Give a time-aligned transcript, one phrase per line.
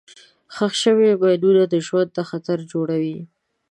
[0.55, 3.19] ښخ شوي ماینونه ژوند ته خطر جوړوي.